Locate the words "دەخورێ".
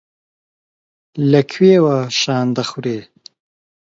2.57-2.99